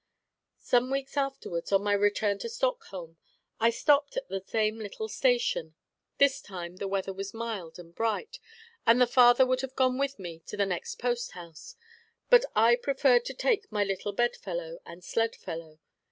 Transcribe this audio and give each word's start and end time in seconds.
Some 0.57 0.89
weeks 0.89 1.15
afterwards, 1.15 1.71
on 1.71 1.83
my 1.83 1.93
return 1.93 2.39
to 2.39 2.49
Stockholm, 2.49 3.17
I 3.59 3.69
stopped 3.69 4.17
at 4.17 4.29
the 4.29 4.41
same 4.43 4.79
little 4.79 5.07
station. 5.07 5.75
This 6.17 6.41
time 6.41 6.77
the 6.77 6.87
weather 6.87 7.13
was 7.13 7.35
mild 7.35 7.77
and 7.77 7.93
bright, 7.93 8.39
and 8.87 8.99
the 8.99 9.05
father 9.05 9.45
would 9.45 9.61
have 9.61 9.75
gone 9.75 9.99
with 9.99 10.17
me 10.17 10.39
to 10.47 10.57
the 10.57 10.65
next 10.65 10.95
post 10.97 11.33
house; 11.33 11.75
but 12.31 12.45
I 12.55 12.77
preferred 12.77 13.25
to 13.25 13.35
take 13.35 13.71
my 13.71 13.83
little 13.83 14.11
bed 14.11 14.35
fellow 14.35 14.79
and 14.87 15.03
sled 15.03 15.35
fellow. 15.35 15.77